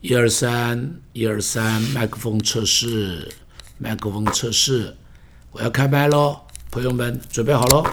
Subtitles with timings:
[0.00, 3.30] 一二三，一二三，麦克风测试，
[3.76, 4.96] 麦克风测试，
[5.50, 7.84] 我要开麦喽，朋友们准备好喽。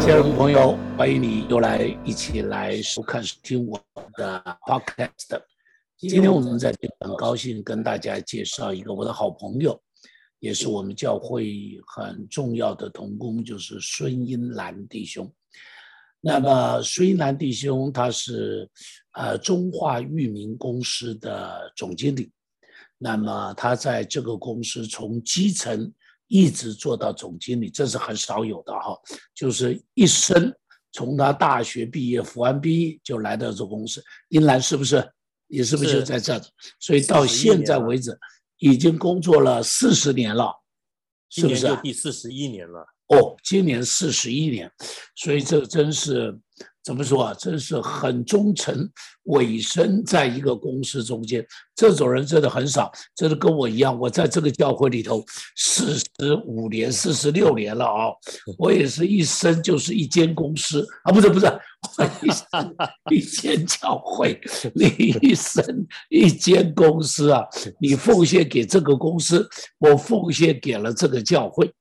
[0.00, 3.80] 亲爱的朋友，欢迎你又来一起来收看、听我
[4.14, 5.40] 的 podcast。
[5.96, 9.80] 今天我们在这里很高兴跟大家介绍一个我的好朋友，
[10.42, 15.32] 也是我们教会很重要的同工，就是孙英兰弟兄。
[16.20, 18.68] 那么孙英兰弟兄他是
[19.12, 22.28] 呃中华裕民公司的总经理，
[22.98, 25.92] 那么他在这个公司从基层
[26.26, 28.98] 一直做到总经理，这是很少有的哈，
[29.32, 30.52] 就是一生
[30.90, 34.02] 从他大学毕业、服完毕就来到这公司。
[34.30, 35.08] 英兰是不是？
[35.46, 36.42] 你是不是就在这？
[36.80, 38.18] 所以到现在为止，
[38.62, 40.52] 已经工作了四十年了，
[41.28, 41.76] 是不是？
[41.82, 42.86] 第四十一年了。
[43.08, 44.70] 哦，今年四十一年，
[45.16, 46.38] 所以这真是。
[46.84, 47.34] 怎么说啊？
[47.38, 48.90] 真是很忠诚，
[49.24, 52.90] 委身在一个公司中间，这种人真的很少。
[53.14, 55.24] 真的跟我一样，我在这个教会里头
[55.56, 58.10] 四十五年、四十六年了啊！
[58.58, 61.46] 我也是一生就是一间公司啊，不是不是，
[63.10, 64.40] 一 一间教会，
[64.74, 64.86] 你
[65.20, 65.64] 一生
[66.08, 67.46] 一间公司啊！
[67.80, 69.48] 你奉献给这个公司，
[69.78, 71.72] 我奉献给了这个教会。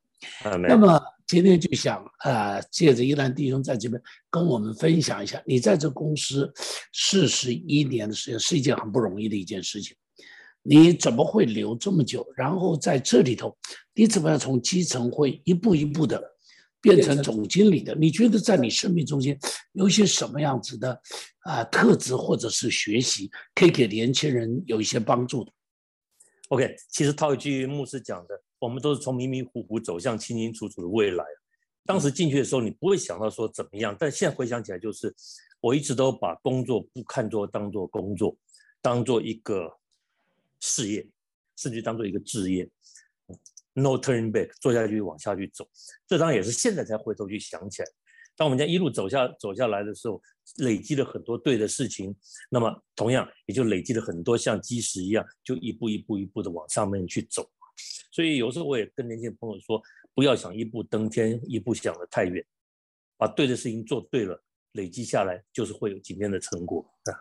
[0.67, 1.02] 那么。
[1.32, 6.52] 今天就想啊，借着一兰弟兄在这边跟我们分享一下，你在这公司
[6.92, 9.96] 四十一年的时间是一件很不容易的一件事情，
[10.62, 12.28] 你怎么会留这么久？
[12.36, 13.58] 然后在这里头，
[13.94, 16.22] 你怎么样从基层会一步一步的
[16.82, 17.96] 变成总经理的？
[17.96, 19.40] 你觉得在你生命中间
[19.72, 21.02] 有一些什么样子的
[21.46, 25.52] 啊特质或者是学习，可以给年轻人有一些帮助的
[26.50, 28.44] ？OK，其实套一句牧师讲的。
[28.62, 31.26] 我们都是从迷迷糊糊走向清清楚楚的未来。
[31.84, 35.13] 当时进去的时候，你不会想到说怎么样，但现在回想起来，就是
[35.59, 38.38] 我一直都把工作不看作当做工作，
[38.80, 39.80] 当做一个
[40.59, 41.08] 事业，
[41.58, 42.69] 甚至当做一个置业。
[43.74, 45.68] No turning back，做下去往下去走。
[46.06, 47.88] 这当然也是现在才回头去想起来。
[48.35, 50.22] 当我们家一路走下走下来的时候，
[50.58, 52.16] 累积了很多对的事情，
[52.52, 57.50] 那么同样也就累积了很多像基石一样，就一步一步一步的往上面去走。
[58.12, 59.82] 所以有时候我也跟年轻朋友说，
[60.14, 62.44] 不要想一步登天，一步想得太远，
[63.18, 64.42] 把对的事情做对了，
[64.74, 67.14] 累积下来就是会有今天的成果啊。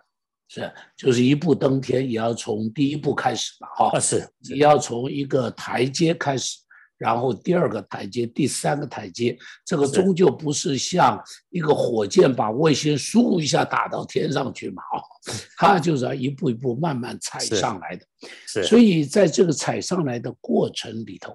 [0.48, 4.00] 是，就是一步登天，也要从第一步开始吧，哈。
[4.00, 6.58] 是，你要从一个台阶开始。
[7.00, 9.34] 然后第二个台阶，第三个台阶，
[9.64, 11.18] 这个终究不是像
[11.48, 14.82] 一个火箭把卫星嗖一下打到天上去嘛？
[14.82, 15.00] 啊，
[15.56, 18.04] 它就是要一步一步慢慢踩上来的。
[18.46, 21.34] 是，所以在这个踩上来的过程里头，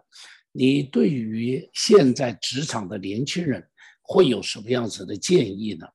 [0.51, 3.67] 你对于现在职场的年轻人
[4.03, 5.87] 会有什么样子的建议呢？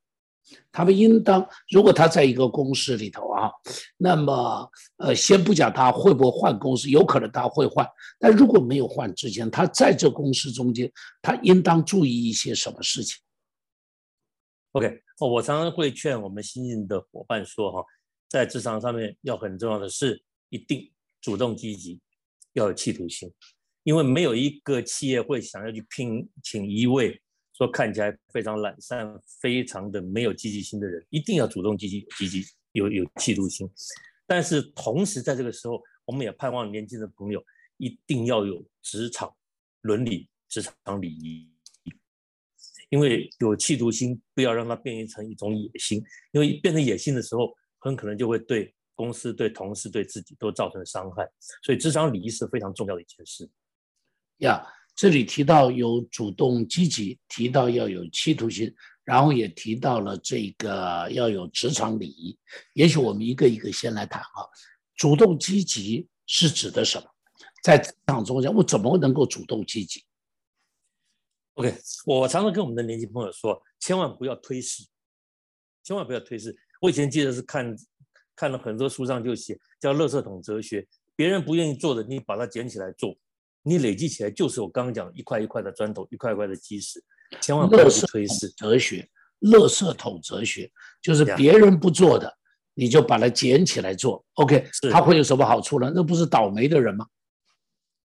[0.72, 3.50] 他们应当，如果他在一个公司里头啊，
[3.96, 7.86] 那么呃，先不讲他会不会换公司，有可能他会换。
[8.18, 10.90] 但如果没有换之前，他在这公司中间，
[11.20, 13.20] 他应当注意一些什么事情
[14.72, 17.84] ？OK，我常常会劝我们新进的伙伴说哈，
[18.28, 20.90] 在职场上面要很重要的是，一定
[21.20, 22.00] 主动积极，
[22.52, 23.32] 要有企图心，
[23.82, 27.20] 因为没有一个企业会想要去聘请一位。
[27.60, 33.70] 说看起来非常懒散、非常的没有积极性的人，一定要主动积极、积极有有企图心。
[34.26, 37.44] 但是同时在这个时候，我们也盼望年轻的朋友
[37.76, 39.30] 一定要有职场
[39.82, 41.50] 伦理、职场礼仪，
[42.88, 46.02] 因为有企图心，不要让它变成一种野心。
[46.32, 51.30] 因为变成野心的时候，很可能就会对公司、对同事、对自己都造成伤害。
[51.62, 53.50] 所以职场礼仪是非常重要的一件事。
[54.38, 54.66] 呀。
[55.00, 58.70] 这里提到有主动积极，提到要有企图心，
[59.02, 62.38] 然后也提到了这个要有职场礼仪。
[62.74, 64.44] 也许我们一个一个先来谈啊。
[64.94, 67.06] 主动积极是指的什么？
[67.62, 70.04] 在职场中间，我怎么能够主动积极
[71.54, 74.86] ？OK，我常常跟我们的年轻朋友说，千万不要推事，
[75.82, 76.54] 千万不要推事。
[76.82, 77.74] 我以前记得是看
[78.36, 80.86] 看了很多书上就写叫“垃圾桶哲学”，
[81.16, 83.16] 别人不愿意做的，你把它捡起来做。
[83.62, 87.02] 你累积起来就是我刚刚讲一块一块的砖头，一块一块的基石，
[87.40, 88.48] 千万不要去推事。
[88.56, 89.08] 哲学，
[89.40, 90.70] 垃圾桶哲学，
[91.02, 92.32] 就是别人不做的，
[92.74, 94.24] 你就把它捡起来做。
[94.34, 95.92] OK，它会有什么好处呢？
[95.94, 97.06] 那不是倒霉的人吗？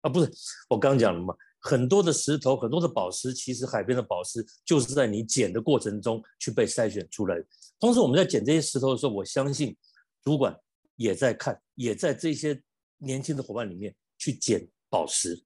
[0.01, 0.31] 啊，不是，
[0.69, 7.45] 我刚讲了嘛，很多的石头，很多的宝石，其实海边的宝石就是在你捡的过程中去被筛选出来的。
[7.80, 9.75] 同时，我们在捡这些石头的时候，我相信
[10.24, 10.57] 主管
[10.95, 12.59] 也在看，也在这些
[12.97, 14.68] 年轻的伙伴里面去捡。
[14.92, 15.42] 宝石，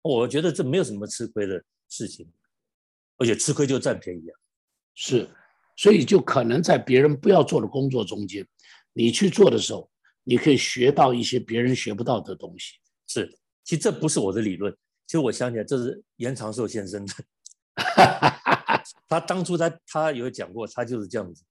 [0.00, 2.26] 我觉得这没有什么吃亏的事情。
[3.18, 4.34] 而且吃亏就占便宜啊。
[4.94, 5.28] 是，
[5.76, 8.44] 所以就可能在别人不要做的工作中间，
[8.92, 9.88] 你去做的时候，
[10.24, 12.78] 你可以学到一些别人学不到的东西。
[13.06, 14.72] 是，其实这不是我的理论，
[15.06, 17.14] 其实我想起来这是严长寿先生的。
[19.08, 21.44] 他当初他他有讲过，他就是这样子，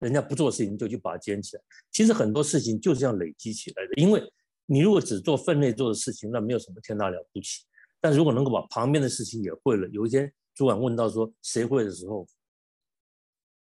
[0.00, 1.62] 人家不做事情就去把它捡起来。
[1.90, 4.20] 其实很多事情就是这样累积起来的，因为
[4.66, 7.64] 你如果只做分内做的事情，那没有什么天大了不起。
[8.00, 12.26] 但如果能够把旁边的事情也会了，有一天主管问到说谁会的时候，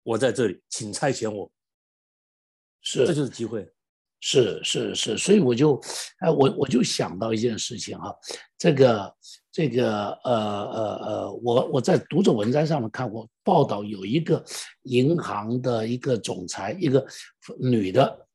[0.03, 1.50] 我在这里，请差遣我，
[2.83, 3.69] 是，这就是机会。
[4.21, 5.81] 是是是，所以我就，
[6.19, 8.12] 哎，我我就想到一件事情哈，
[8.59, 9.17] 这个
[9.53, 14.45] 这个呃呃呃，我我在读者文章上面看过报道，有一个
[14.83, 17.06] 银行的一个总裁，一个
[17.61, 18.27] 女的，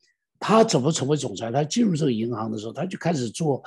[0.43, 1.49] 她怎么成为总裁？
[1.49, 3.63] 他进入这个银行的时候，他就开始做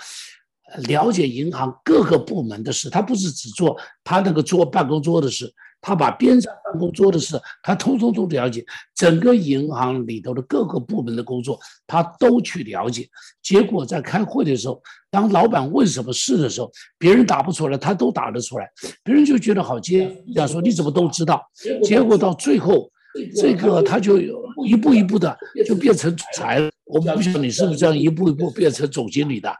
[0.88, 3.74] 了解银行各个部门的事，他不是只做
[4.04, 5.50] 他那个桌办公桌的事。
[5.80, 8.64] 他把边上办公桌的事，他通通都了解，
[8.94, 13.08] 整个银行里头的各个部门的工作，他都去了解。
[13.40, 18.68] 结果在开会的时候，当老板问什么事的时候，别人答不出来，他都答得出来，
[19.04, 21.40] 别人就觉得好接，这样说你怎么都知道？
[21.84, 22.90] 结果到最后，
[23.34, 24.18] 这个他就
[24.66, 25.36] 一步一步的
[25.66, 26.70] 就变成总裁了。
[26.84, 29.52] 我不晓得你是不是这样一步一步变成总经理的？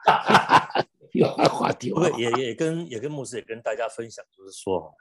[1.13, 2.11] 又换话题了。
[2.19, 4.93] 也也跟也跟牧师也跟大家分享，就是说。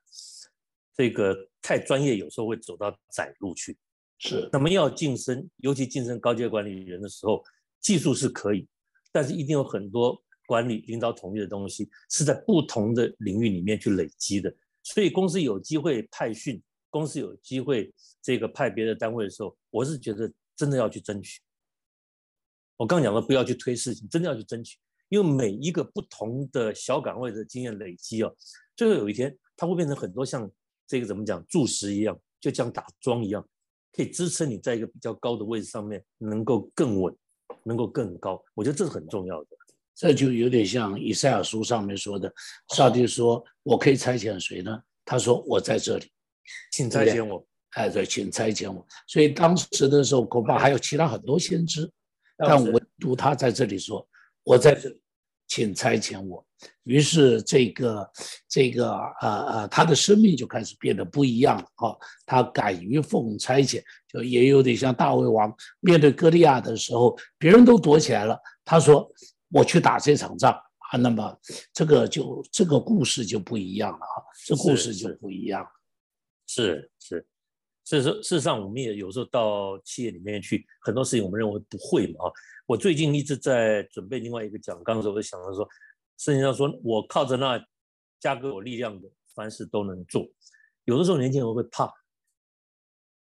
[0.97, 3.77] 这个太专业，有时候会走到窄路去。
[4.17, 7.43] 是，那么要晋升，尤其晋升高阶管理人的时候，
[7.81, 8.65] 技术是可以，
[9.11, 10.17] 但是一定有很多
[10.47, 14.49] 管理、领导、统一的东西是在不同的领域里面去累积的。
[14.83, 16.63] 所以公司有机会派训，
[16.95, 21.41] 公司有机会这个派别的单位的时候，我是觉得真的要去争取。
[22.77, 24.77] 我刚讲了，不要去推事情，真的要去争取，
[25.09, 28.33] 因为每一个不同的小岗位的经验累积哦，
[28.77, 30.49] 最后有一天它会变成很多像。
[30.87, 31.43] 这个怎么讲？
[31.47, 33.43] 柱石一样，就像打桩一样，
[33.91, 37.13] 可以支撑你在一个比较高的位置上面，能够更稳，
[37.63, 38.41] 能够更高。
[38.53, 39.49] 我觉得这是很重要的。
[39.95, 42.31] 这就有点像以赛亚书上面说的，
[42.75, 46.11] 上帝说：“我可以差遣谁呢？”他说：“我在这里，
[46.71, 48.85] 请差遣我。”哎，对，请差遣我。
[49.07, 51.91] 所以当时的时候，恐怕还有其他很多先知，
[52.37, 54.07] 但唯独他在这里说
[54.43, 54.99] ：“我在这里。”
[55.47, 56.43] 请差遣我，
[56.85, 58.11] 于是这个
[58.49, 61.95] 这个呃呃，他的生命就开始变得不一样了啊！
[62.25, 69.07] 他敢于奉差遣，就也有点像大卫王面对歌利亚的时候，别人都躲起来了，他说
[69.51, 70.97] 我去打这场仗啊！
[70.97, 71.39] 那么
[71.71, 74.17] 这个就这个故事就不一样了啊！
[74.47, 75.63] 这故事就不一样，
[76.47, 77.25] 是是，
[77.83, 82.31] 所以说事实上我们也有时候到企业里面去，很多事情我们认为不会嘛啊。
[82.65, 85.67] 我最近一直在准备另外一个讲纲的时候，我就想到说，
[86.17, 87.63] 圣经上说我靠着那
[88.19, 90.27] 加给我力量的，凡事都能做。
[90.85, 91.91] 有的时候年轻人会怕，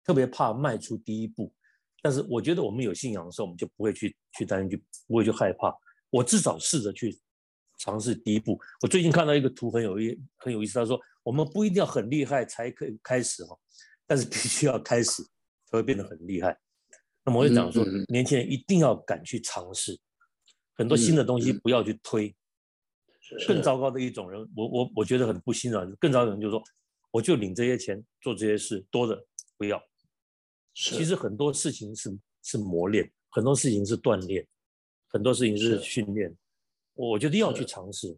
[0.05, 1.53] 特别怕迈出第一步。
[2.01, 4.77] 但是我觉得我们有信仰的时候，我们就不会去去担心，就
[5.07, 5.73] 不会去害怕。
[6.09, 7.17] 我至少试着去
[7.79, 8.59] 尝试第一步。
[8.81, 13.57] 我最近看到一个图很有意很有意思，他说我们不一定要很厉害才可以开始哈，
[14.05, 15.23] 但是必须要开始
[15.65, 16.57] 才会变得很厉害。
[17.25, 19.97] 那么我就讲说，年轻人一定要敢去尝试
[20.75, 22.35] 很多新的东西，不要去推。
[23.47, 25.89] 更糟糕的一种人，我我我觉得很不欣赏。
[25.95, 26.62] 更糟的人就是说，
[27.09, 29.25] 我就领这些钱做这些事，多的
[29.57, 29.81] 不要。
[30.74, 34.45] 其实很多事情是是磨练，很多事情是锻炼，
[35.07, 36.36] 很多事情是训练。
[36.95, 38.15] 我觉得要去尝试。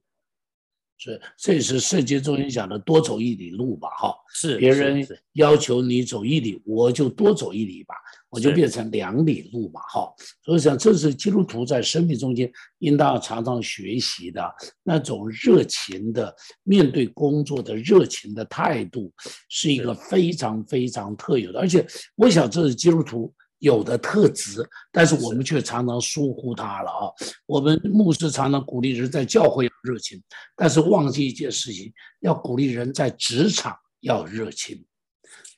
[0.97, 3.89] 是，这也是圣经中间讲的多走一里路吧？
[3.97, 7.93] 哈，是别人要求你走一里，我就多走一里吧，
[8.29, 9.81] 我就变成两里路嘛？
[9.93, 10.09] 哈，
[10.43, 12.49] 所以想这是基督徒在生命中间
[12.79, 14.41] 应当常常学习的
[14.83, 16.33] 那种热情的
[16.63, 19.11] 面对工作的热情的态度，
[19.49, 21.85] 是一个非常非常特有的，而且
[22.15, 23.33] 我想这是基督徒。
[23.59, 27.11] 有的特质，但是我们却常常疏忽它了啊！
[27.45, 30.21] 我们牧师常常鼓励人在教会有热情，
[30.55, 34.85] 但是忘记一件事情，要鼓励人在职场要热情，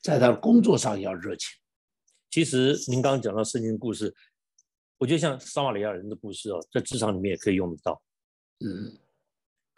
[0.01, 1.49] 在他的工作上要热情。
[2.29, 4.13] 其实您刚刚讲到圣经故事，
[4.97, 8.01] 我觉得像撒玛利亚人的故事哦，在职场里面也可以用得到。
[8.59, 8.97] 嗯。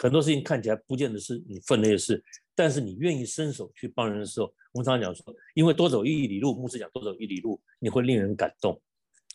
[0.01, 2.23] 很多事情看起来不见得是你分内的事，
[2.59, 8.77] 但是你愿意伸手去帮人的时候，我们常常讲说，因为多走一里路，牧师讲多走一里路，你会令人感动，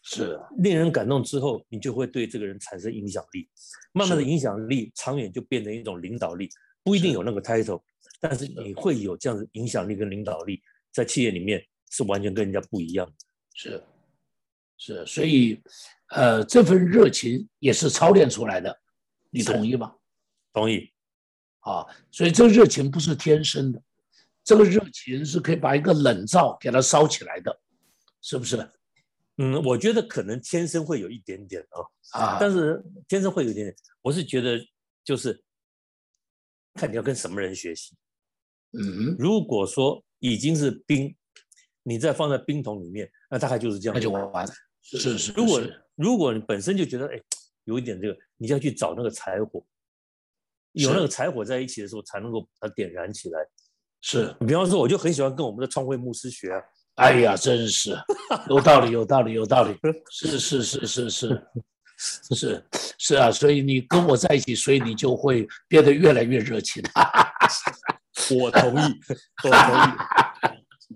[0.03, 3.49] 是令人感动之后，你就会对这个人产生影响力，
[3.93, 6.51] 慢慢的影响力长远就变成一种领导力，
[6.83, 7.81] 不一定有那个 title，
[8.21, 10.61] 但是你会有这样的影响力跟领导力，
[10.93, 13.13] 在企业里面是完全跟人家不一样的，
[13.55, 13.83] 是
[14.77, 15.59] 是，所以
[16.11, 18.79] 呃，这份热情也是操练出来的，
[19.31, 19.95] 你同意吗？
[20.53, 20.93] 同意，
[21.65, 23.83] 啊，所以这热情不是天生的，
[24.45, 27.61] 这个热情是可以把一个冷灶给它烧起来的，
[28.21, 28.69] 是不是？
[29.39, 31.61] 嗯，我觉得可能天生会有一点点
[32.13, 33.77] 啊，啊，但是天生会有一点点。
[34.01, 34.65] 我是觉得
[35.03, 35.43] 就是
[36.75, 37.97] 看你要跟什么人学习。
[38.79, 41.17] 嗯，如果说已经是冰，
[41.83, 43.95] 你再放在冰桶里面，那大概就是这样。
[43.95, 44.53] 那就完了。
[44.83, 45.33] 是是。
[45.33, 45.63] 如果
[45.97, 47.21] 如果你本身就觉得哎
[47.65, 49.65] 有一点这个，你就要去找那个柴火，
[50.75, 53.41] 有那个柴火在一起的时候，才能够把它点燃起来。
[54.01, 54.35] 是。
[54.47, 56.63] 比方说，我就很喜欢跟我们的创会牧师学。
[56.97, 57.97] 哎呀，真是
[58.49, 59.77] 有道理，有道理，有道理。
[60.11, 61.43] 是是是是是
[62.31, 62.65] 是
[62.99, 66.83] 是啊，所以你跟我在一起，所以你就会变得越来越热情。
[68.39, 69.01] 我同意，
[69.45, 69.89] 我同意。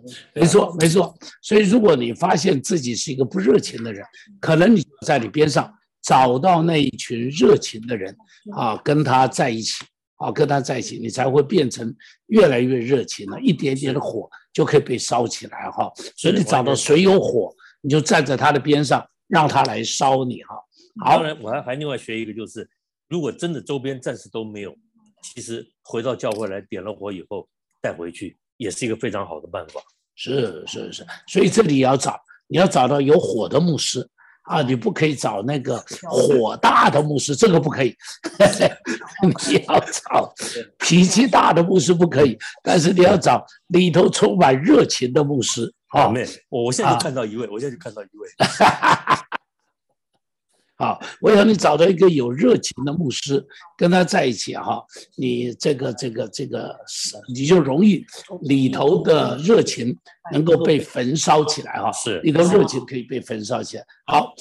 [0.34, 1.12] 没错没错。
[1.42, 4.04] 所以如果你发现自己是一个不热情的人，
[4.40, 5.72] 可能你在你边上
[6.08, 8.16] 找到那一群热情的人
[8.56, 9.84] 啊，跟他在一起。
[10.20, 11.94] 啊，跟他在一起，你才会变成
[12.26, 15.88] 越来越热情了，一点点的火就可以被烧起来哈。
[16.16, 20.56] 所以你找到谁有火，你就站在他的边上，让他来烧你哈。
[21.04, 22.68] 好，当然我还还另外学一个，就是
[23.08, 24.76] 如果真的周边暂时都没有，
[25.22, 27.48] 其实回到教会来点了火以后
[27.80, 29.80] 带回去，也是一个非常好的办法。
[30.16, 34.00] 是是是，所以这里要找，你要找到有火的牧师。
[34.48, 35.78] 啊，你不可以找那个
[36.08, 37.94] 火大的牧师，这个不可以。
[39.46, 40.32] 你要找
[40.78, 45.72] 脾气大的牧师不可以，但是你要找里头充满热情的牧师。
[45.90, 48.28] 好，妹，我我现在就看到一位，我现在就看到一位。
[50.78, 53.44] 好，我想你找到一个有热情的牧师，
[53.76, 54.80] 跟他在一起哈，
[55.16, 56.72] 你这个这个这个
[57.34, 58.04] 你就容易
[58.42, 59.96] 里头的热情
[60.32, 63.84] 能够被焚烧起来哈，是里头热情可以被焚烧起来。
[64.06, 64.32] 好，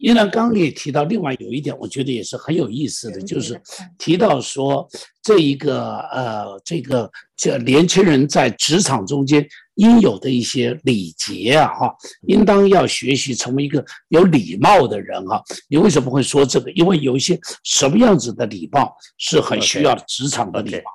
[0.00, 0.06] 是。
[0.06, 3.60] 依然刚也提到，另外有一点，我觉得也是很有意思的，就是
[3.98, 4.88] 提到说
[5.22, 15.42] 这一个呃，这个这年轻人在职场中间应有的一些礼节啊，哈，应当要学习成为一个有礼貌的人哈。
[15.68, 16.70] 你为什么会说这个？
[16.72, 20.90] 因为有一些什么样子的礼貌是很需要职场的礼貌。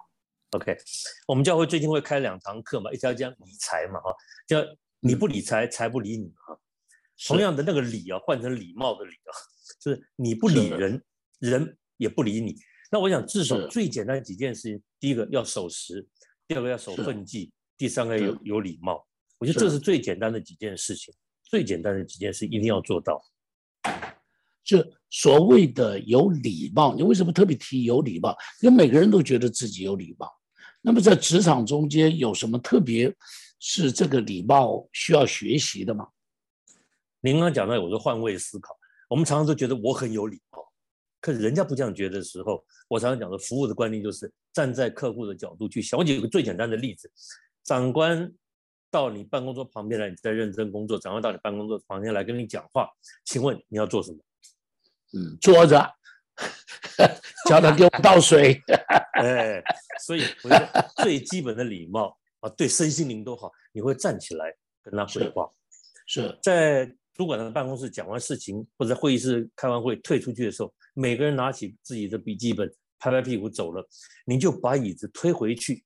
[0.52, 0.76] OK，
[1.28, 4.12] 我们教会最近会开两堂课嘛，一条讲理财嘛，哈，
[4.48, 4.58] 叫
[5.00, 6.58] 你不理财，财不理你哈。
[7.28, 9.32] 同样的那个礼啊，换成礼貌的礼啊，
[9.80, 11.02] 就是你不理人，
[11.40, 12.56] 人也不理你。
[12.92, 16.06] 那我想至少最简单几件事情：第一个要守时，
[16.48, 19.06] 第二个要守分际，第三个有有礼貌。
[19.38, 23.22] 我觉得这是最简单的几件事情，最简单的几件事一定要做到。
[24.64, 28.36] 就所谓的有礼貌，你为什么特别提有礼貌？
[28.62, 30.32] 因为每个人都觉得自己有礼貌。
[30.82, 33.14] 那么在职场中间有什么特别
[33.60, 36.08] 是这个礼貌需要学习的吗？
[37.26, 38.78] 您刚刚讲到，我说换位思考，
[39.10, 40.64] 我们常常都觉得我很有礼貌，
[41.20, 45.98] 可是人家不这样觉得的时候，我常常讲的服务的观念就是站在客户的角度去想。
[46.00, 47.12] 我举个最简单的例子，
[47.64, 48.32] 长官
[48.92, 52.88] 到你办公桌旁边来，你在认真工作，长官到你办公桌旁边来跟你讲话，
[53.24, 54.20] 请问你要做什么？
[55.18, 55.84] 嗯，坐着，
[57.50, 58.62] 叫他给我倒水。
[59.18, 59.64] 哎，
[60.06, 65.52] 所以我觉得最基本的礼貌啊，对身心灵都好，你会站起来跟他汇报，
[66.06, 66.96] 是在。
[67.16, 72.70] 主管的办公室讲完事情，或者在会议室开完会退出去的时候，每个人拿起自己的笔记本，
[73.00, 73.88] 拍拍屁股走了，
[74.26, 75.86] 你就把椅子推回去，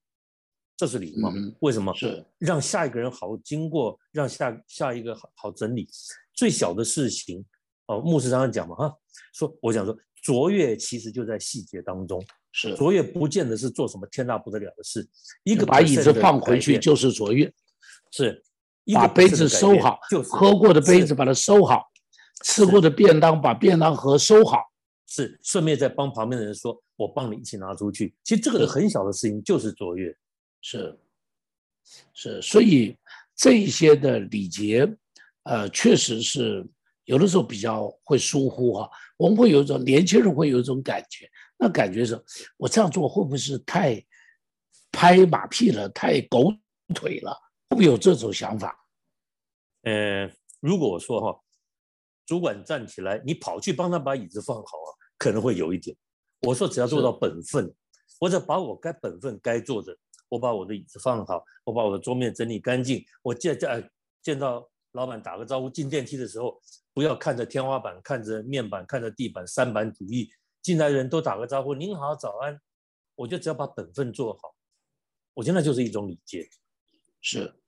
[0.76, 1.32] 这是礼貌。
[1.60, 1.94] 为什么？
[1.94, 5.88] 是让下一个人好经过，让下下一个好好整理。
[6.34, 7.46] 最小的事情，
[7.86, 8.98] 哦，牧师常常讲嘛，哈，
[9.32, 12.20] 说我想说卓越其实就在细节当中，
[12.52, 15.08] 是卓越不见得是做什么天大不得了的事，
[15.44, 17.54] 一个把椅子放回去就是卓越，
[18.12, 18.44] 是。
[18.94, 21.90] 把杯子收好就，喝过的杯子把它收好，
[22.44, 24.60] 吃过的便当把便当盒收好，
[25.08, 30.16] 是顺便再帮旁边的人说：“我帮你一起拿出去。”其实这个很小的事情，就是卓越，
[30.62, 30.98] 是
[32.14, 32.98] 是，所以
[33.36, 34.88] 这一些的礼节，
[35.44, 36.66] 呃，确实是
[37.06, 38.90] 有的时候比较会疏忽哈。
[39.18, 42.18] 我们会有一种年轻人会有一种感觉，那感觉是
[42.58, 44.02] 我这样做会不会是太
[44.92, 46.54] 拍马屁了，太狗
[46.94, 47.32] 腿了？
[47.70, 48.79] 会不会有这种想法？
[49.84, 51.40] 呃，如果我说哈，
[52.26, 55.96] 主管站起来，你跑去帮他把椅子放好啊，可能会有一点。
[56.42, 57.74] 我说只要做到本分，
[58.20, 63.04] 或者把我该本分该做的，我把我的椅子放好，我把我的桌面整理干净。
[63.22, 66.62] 我见见见到老板打个招呼，进电梯的时候
[66.94, 70.30] 不要看着天花板，看着面板，看着地板，三板主义。
[70.62, 72.60] 进来人都打个招呼，您好，早安。
[73.16, 74.56] 我觉得只要把本分做好，
[75.34, 76.48] 我觉得那就是一种礼节。
[77.22, 77.59] 是。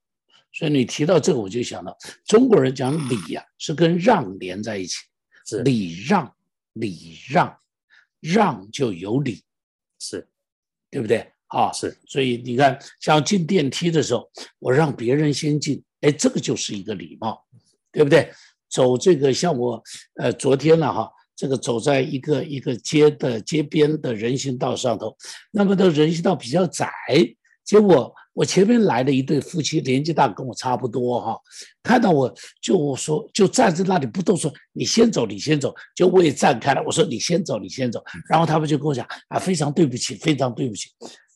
[0.53, 4.97] 所以你提到这个，我就想到中国人讲礼呀，是跟让连在一起，
[5.45, 6.35] 是礼让，
[6.73, 7.57] 礼让，
[8.19, 9.43] 让就有礼，
[9.99, 10.27] 是，
[10.89, 11.31] 对不对？
[11.47, 17.45] 啊，是，所以你看，像进电梯的时候，我让别人先进，哎，这个就是一个礼貌，
[17.91, 18.31] 对不对？
[18.69, 19.83] 走这个像我，
[20.15, 25.13] 呃，昨天了哈，这个走在一个一个街的街边的人行道上头，
[25.51, 26.89] 那么的人行道比较窄，
[27.71, 31.39] 结果我前面来了一对夫妻，年纪大跟我差不多哈，
[31.81, 32.29] 看到我
[32.61, 40.89] 就说就站在那里不动，说你先走，你先走，就我也站开了，我说你先走，你先走，然后他们就跟我讲啊，非常对不起，非常对不起。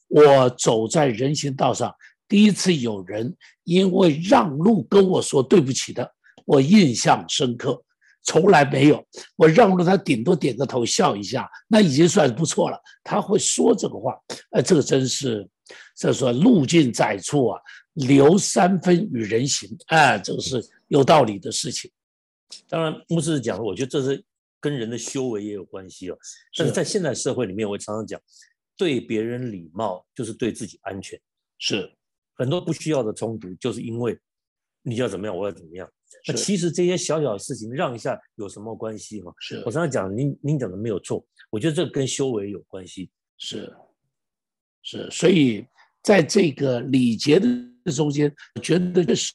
[0.10, 1.90] 我走在人行道上，
[2.28, 6.12] 第一次有人因为让路跟我说对不起的，
[6.44, 7.82] 我印象深刻，
[8.24, 9.02] 从来没有。
[9.38, 12.78] 我让路，他顶多点个头笑一下，那已经算不错了。
[13.06, 14.14] 他会说这个话，
[14.52, 15.48] 呃，这个真是，
[15.96, 17.62] 这说路尽窄处啊，
[17.94, 21.92] 留三分与人行，哎，这个是有道理的事情。
[22.68, 24.24] 当然，牧师讲，我觉得这是
[24.60, 26.18] 跟人的修为也有关系哦。
[26.58, 28.20] 但是在现代社会里面，我常常讲。
[28.78, 31.18] 对别人礼貌就是对自己安全，
[31.60, 31.90] 是
[32.34, 34.20] 很多不需要的冲突，就是因为
[34.82, 35.90] 你要怎么样，我要怎么样。
[36.28, 39.32] 那其实这些小小的事情让一下有什么关系吗？
[39.40, 43.10] 是我常常讲，您您讲的没有错，我觉得这跟修为有关系。
[43.38, 43.74] 是
[44.86, 45.66] 是，所以
[46.04, 49.34] 在这个礼节的中间，我觉得这是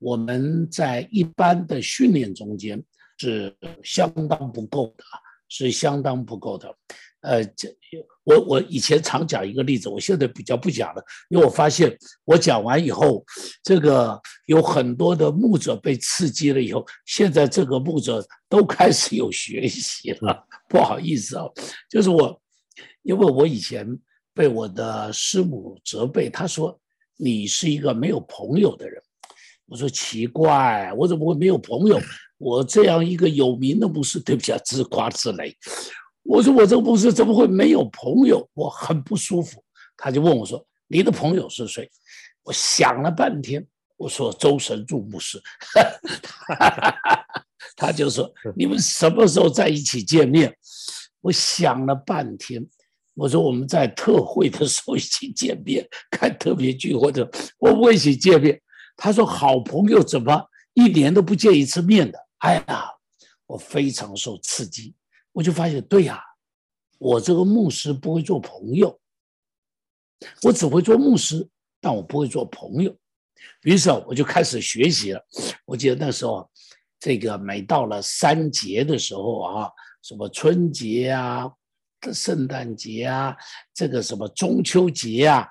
[0.00, 2.82] 我们在一般的训练中间
[3.16, 5.04] 是相当不够的，
[5.48, 6.74] 是相当不够的。
[7.20, 7.68] 呃，这
[8.24, 13.24] 我我以前常讲一个例子，我现在比较不讲了，因为我发现我讲完以后，
[13.62, 20.44] 这个有很多的牧者被刺激了以后，现在这个牧者都开始有学习了。
[20.68, 21.44] 不好意思啊，
[21.88, 22.40] 就是我，
[23.02, 23.86] 因为我以前
[24.40, 26.80] 被我的师母责备，她说
[27.18, 28.98] 你是一个没有朋友的人。
[29.66, 32.00] 我说奇怪，我怎么会没有朋友？
[32.38, 35.54] 我这样一个有名的牧师，对不起啊，自夸自擂。
[36.22, 38.48] 我说我这个牧师怎么会没有朋友？
[38.54, 39.62] 我很不舒服。
[39.94, 41.86] 他就问我说：“你的朋友是谁？”
[42.42, 43.62] 我想了半天，
[43.98, 45.38] 我说：“周神柱牧师。
[47.76, 50.56] ”他就说：“你们什么时候在一起见面？”
[51.20, 52.66] 我想了半天，
[53.20, 58.58] 我说：“我们在特会的时候一起见面，看特别剧或者我们一起见面。”
[58.96, 62.86] 他说：“好朋友怎么一年都不见一次面的？”哎呀，
[63.44, 64.94] 我非常受刺激。
[65.32, 66.18] 我就发现，对呀，
[66.96, 68.98] 我这个牧师不会做朋友，
[70.42, 71.46] 我只会做牧师，
[71.78, 72.96] 但我不会做朋友。
[73.64, 75.22] 于是我就开始学习了。
[75.66, 76.50] 我记得那时候，
[76.98, 79.70] 这个每到了三节的时候啊，
[80.02, 81.52] 什么春节啊、
[82.12, 83.36] 圣诞节啊，
[83.74, 85.46] 这个什么中秋节啊，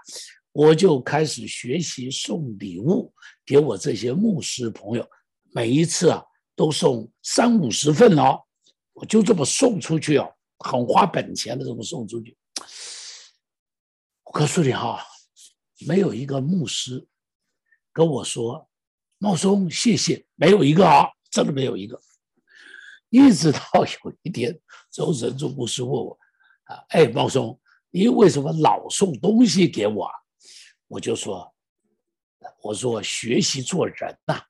[0.51, 3.13] 我就开始学习送礼物
[3.45, 5.07] 给我这些牧师朋友。
[5.53, 6.23] 每一次啊，
[6.55, 8.41] 都送三五十份哦。
[8.93, 12.35] 我就这么送出去哦，很花本钱的这么送出去。
[14.23, 15.03] 我告诉你哈，
[15.87, 17.07] 没有一个牧师
[17.93, 18.69] 跟我说
[19.17, 22.01] “茂松，谢谢”，没有一个啊，真的没有一个。
[23.09, 23.59] 一直到
[24.03, 24.59] 有一天，
[24.91, 26.18] 周神柱牧师问我
[26.69, 30.09] ：“啊，哎，茂松，你为什么老送东西给我？”
[30.87, 31.53] 我就说
[32.63, 34.41] ：“我说学习做人呐。”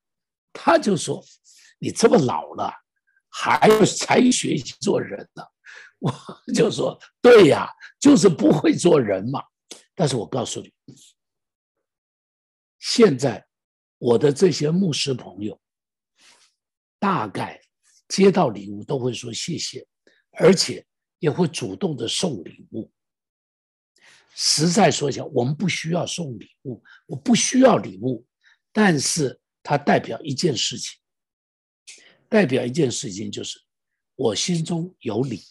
[0.53, 1.23] 他就说
[1.79, 2.71] ：“你这么老了。”
[3.32, 5.43] 还要才学习做人呢，
[5.99, 6.12] 我
[6.51, 9.39] 就说对呀，就是不会做人嘛。
[9.93, 10.73] 但是我告诉你，
[12.79, 13.45] 现在
[13.99, 15.62] 我的这些牧师朋友，
[16.97, 17.62] 大概
[18.08, 19.88] 接到礼物都会说谢谢，
[20.32, 20.84] 而且
[21.19, 22.91] 也会主动的送礼物。
[24.34, 28.25] 实在说起来，我们不需要送礼物，我不需要礼物，
[28.71, 30.97] 但是它代表一件事情。
[32.29, 33.60] 代表一件事情，就是
[34.15, 35.41] 我心中有礼，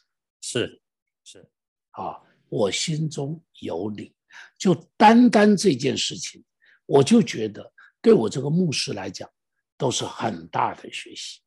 [0.40, 0.81] 是
[1.24, 1.44] 是
[1.90, 4.14] 啊，我心中有礼，
[4.57, 6.44] 就单单这件事情，
[6.87, 9.28] 我就觉得对我这个牧师来讲，
[9.76, 11.40] 都是很大的学习。